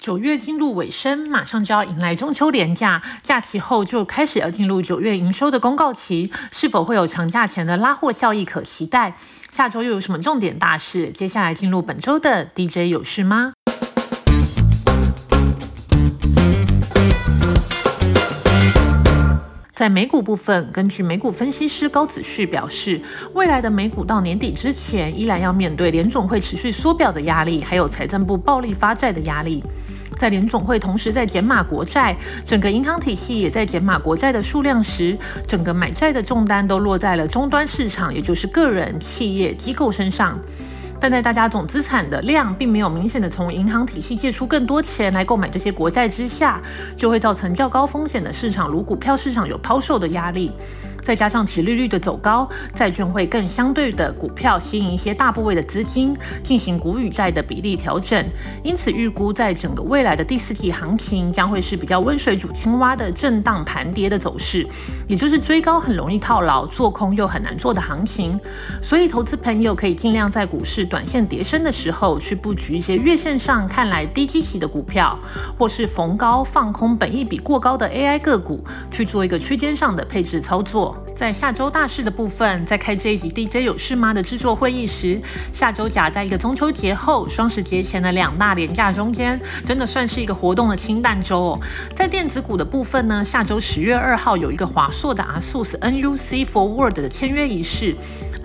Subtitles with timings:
[0.00, 9.14] 九月进入尾声，马上就要迎来中秋连假，假期后就开始要进入九月营收的公告期，是否会有长假前的拉货效益可期待？
[9.52, 11.10] 下周又有什么重点大事？
[11.10, 13.52] 接下来进入本周的 DJ 有事吗？
[19.80, 23.00] 在美股部分，根据美股分析师高子旭表示，
[23.32, 29.64] 未来的美股到年底之前，依然要面对联总会持续缩表的压力，还有财政部暴力发债的压力。
[30.18, 35.16] 在联总会同时在减码国债，整个银行体系也在减码国债的数量时，
[35.46, 40.38] 整个买债的重担都落在了终端市场，也就是个人、企业、机构身上。
[41.00, 46.60] 但在大家总资产的量并没有明显的从银行体系借出更多钱来购买这些国债之下，
[46.96, 50.52] 就会造成较高风险的市场，如股票市场有抛售的压力。
[51.02, 58.24] 再加上其利率的走高，债券会更相对的股票吸引一些大部位的资金进行股与债的比例调整，
[58.62, 64.66] 因此预估在整个未来的第四季行情将会是比较温水煮青蛙的震荡盘跌的走势，
[65.08, 68.38] 也就是追高很容易套牢，做空又很难做的行情。
[68.82, 75.18] 所以投资朋友可以尽量在股市短线跌升的时候去布局一些月线上看来低基期的股票，
[75.58, 80.89] 或是逢高放空本益比过高的 AI 个股，去做一个区间上的配置操作。
[81.16, 85.20] 在下周大事的部分，在开这一集 DJ 有事吗的制作会议时，
[85.52, 91.60] 下周夹在一个中秋节后、双十节前的两大连假中间，真的算是一个活动的清淡周哦。
[91.94, 97.94] 在电子股的部分呢，下周十月二号有一个华硕的 ASUS NUC Forward 的签约仪式。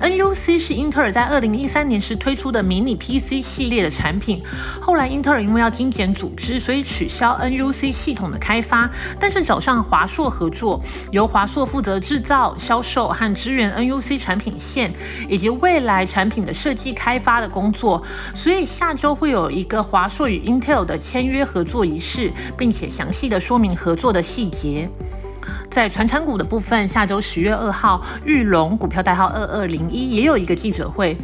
[0.01, 4.43] NUC 是英特尔在二零一三年时推出的迷你 PC 系列的产品，
[4.81, 14.91] 后来英特尔因为要精简组织，所以取消 NUC 系统的开发，但是找上华硕合作，由华硕负责制造、销售和支援 NUC 产品线
[15.30, 18.02] 以及未来产品的设计开发的工作，
[18.33, 24.89] 所以下周会有一个华硕与 Intel 的签约合作仪式，并且详细的说明合作的细节。
[25.69, 31.16] 在传产股的部分，下周十月二号，玉龙股票代号二二零一也有一个记者会。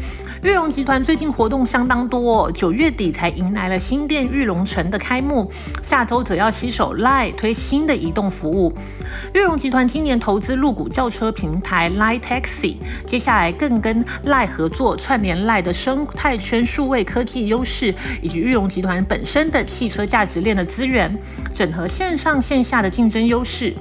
[0.43, 5.47] 玉龙集团最近活动相当多，九月底才迎来了新店玉龙城的开幕，
[5.83, 8.73] 下周则要携手 LY 推新的移动服务。
[9.35, 21.15] 玉龙集团今年投资入股轿车平台 LY Taxi，接下来更跟 LY 合作，串联 LY 的生态圈数位科技优势，以及玉龙集团本身的汽车价值链的资源，
[21.53, 23.71] 整合线上线下的竞争优势。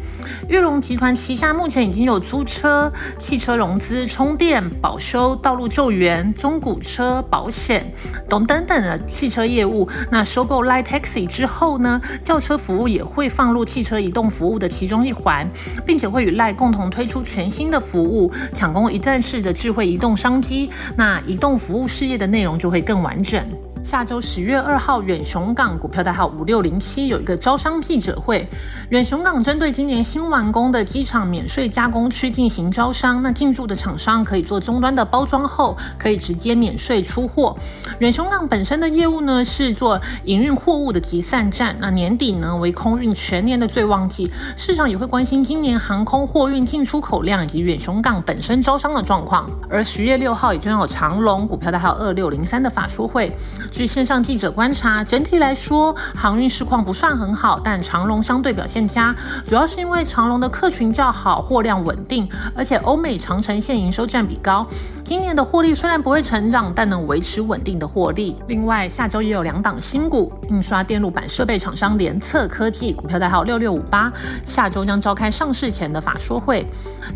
[0.51, 7.95] 玉龙集团旗下目前已经有租车、汽车融资、充电、保修、道路救援、中古车保险
[8.29, 9.89] 等等等的汽车业务。
[10.11, 15.49] 那收购 Light Taxi 之后呢，轿车服务也会放入汽车移动服务的其中一环，
[15.87, 20.69] 并且会与 Light 共同推出全新的服务，抢攻一站式的智慧移动商机。
[20.97, 23.41] 那移动服务事业的内容就会更完整。
[23.83, 28.47] 下周十月二号，远雄港股票代号五六零七有一个招商记者会。
[28.91, 37.57] 远雄港针对今年新完工的机场免税加工区进行招商，那进驻的厂商可以做终端的包装后，可以直接免税出货。
[38.01, 49.49] 远雄港本身的业务呢是做营运货物的集散站，那年底呢为空运全年的最旺季，市场也会关心今年航空货运进出口量以及远雄港本身招商的状况。
[49.71, 53.33] 而十月六号也将有长隆股票代号二六零三的法说会。
[53.71, 59.15] 据线上记者观察，整体来说航运市况不算很好，但长龙相对表现佳，
[59.47, 64.67] 主要是因为长龙的客群较好，货量稳定，而且欧美长城线营收占比高。
[65.05, 68.37] 今年的获利虽然不会成长，但能维持稳定的获利。
[68.47, 74.13] 另外，下周也有两档新股，印刷电路板设备厂商联测科技股票代号六六五八，
[74.47, 76.65] 下周将召开上市前的法说会。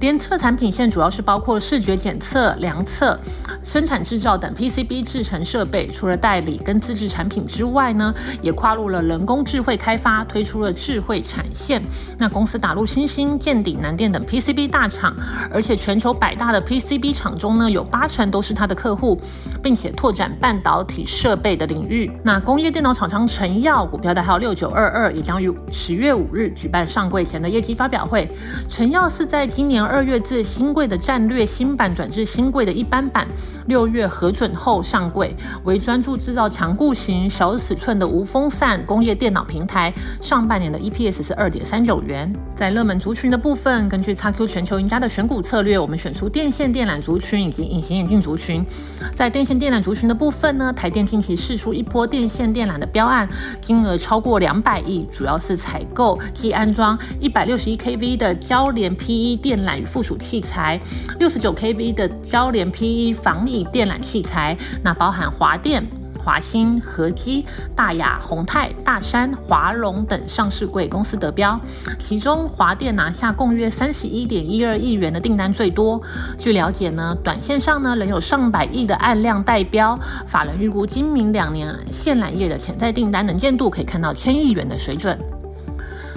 [0.00, 3.16] 联测产品线主要是包括视觉检测、量测、
[3.62, 11.82] 生产制造等 PCB 制成设备，除了代理跟自制产品之外呢，也跨入了人工智慧开发，推出了智慧产线。
[12.18, 15.14] 那公司打入新兴、建鼎、南电等 PCB 大厂，
[15.52, 19.20] 而且全球百大的 PCB 厂中呢，有八成都是它的客户，
[19.62, 22.10] 并且拓展半导体设备的领域。
[22.22, 28.30] 那工业电脑厂商成耀股票代号六九二二，也将于十月五日举办上柜前的业绩发表会。
[28.68, 33.26] 成耀是在今年二月自新柜的战略新版转至新柜的一般版，
[33.66, 39.92] 六月核准后上柜，为专注制造强固型小尺寸的无风扇工业电脑平台。
[40.20, 42.30] 上半年的 EPS 是二点三九元。
[42.54, 48.64] 在热门族群的部分，根据 XQ 全球赢家的选股策略，我们选出电线电缆族群以及隐形眼镜族群。
[49.12, 53.28] 在电线电缆族群的部分呢，台电近期试出一波电线电缆的标案，
[53.60, 60.80] 金额超过两百亿，主要是采购及安装一百六十一 kV 的交联 PE 电缆与附属器材，
[61.18, 65.84] 六十九 kV 的交联 PE 防蚁电缆器材，那包含华电。
[66.24, 67.44] 华兴、和基、
[67.76, 71.60] 大雅、宏泰、大山、华龙等上市贵公司得标，
[71.98, 76.00] 其中华电拿下共约三十一点一二亿元的订单最多。
[76.38, 85.18] 据了解呢，短线上呢仍有上百亿的按量代标，法人预估今明两年线缆业的潜在订单能见度可以看到千亿元的水准。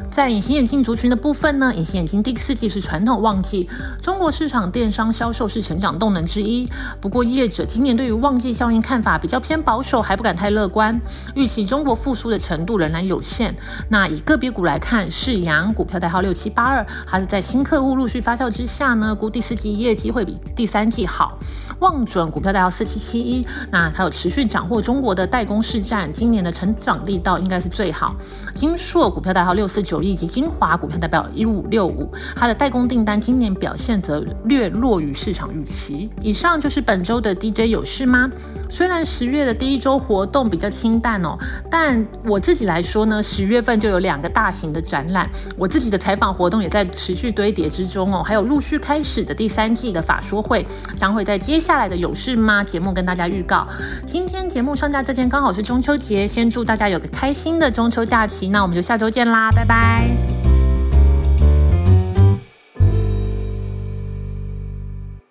[0.09, 3.69] 在隐形眼镜族群的部分呢，隐形眼镜第四季是传统旺季，
[4.01, 6.67] 中国市场电商销售是成长动能之一。
[6.99, 10.99] 不过业者今年对于旺季效应看法比较偏保守，还不敢太乐观，
[11.35, 13.53] 预期中国复苏的程度仍然有限。
[13.89, 21.37] 那以个别股来看，世阳股票代号六七八二，它是在新客户陆续发酵之下呢，估第四季业绩会比第三季好。
[21.79, 28.15] 望准股票代号四七七一，那它有持续斩获中国的代工市占，今年的成长力道应该是最好。
[28.55, 29.96] 金硕股票代号六四九。
[30.01, 36.09] 以及金华股票代表一五六五，它的代工订单今年表现则略弱于市场预期。
[36.21, 38.29] 以上就是本周的 DJ 有事吗？
[38.69, 41.37] 虽然十月的第一周活动比较清淡哦，
[41.69, 50.65] 但我自己来说呢，十月份就有两个大型的展览，我自己的采访活动也在持续堆叠之中哦，还有陆续开始的第三季的法说会，
[50.97, 53.65] 将会在接下来的有事吗节目跟大家预告。
[54.05, 59.86] 今天节目上架这天刚好是中秋节，先祝大家有个开心的中秋假期，那我们就下周见啦，拜拜。
[59.87, 60.36] Bye.